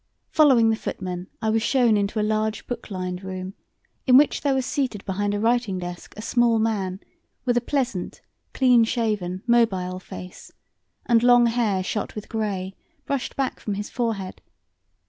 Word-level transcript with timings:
Following 0.31 0.71
the 0.71 0.75
footman, 0.75 1.27
I 1.43 1.51
was 1.51 1.61
shown 1.61 1.95
into 1.95 2.19
a 2.19 2.23
large, 2.25 2.65
book 2.65 2.89
lined 2.89 3.23
room 3.23 3.53
in 4.07 4.17
which 4.17 4.41
there 4.41 4.55
was 4.55 4.65
seated 4.65 5.05
behind 5.05 5.35
a 5.35 5.39
writing 5.39 5.77
desk 5.77 6.15
a 6.17 6.23
small 6.23 6.57
man 6.57 6.99
with 7.45 7.55
a 7.55 7.61
pleasant, 7.61 8.19
clean 8.51 8.83
shaven, 8.83 9.43
mobile 9.45 9.99
face, 9.99 10.51
and 11.05 11.21
long 11.21 11.45
hair 11.45 11.83
shot 11.83 12.15
with 12.15 12.29
grey, 12.29 12.73
brushed 13.05 13.35
back 13.35 13.59
from 13.59 13.75
his 13.75 13.91
forehead. 13.91 14.41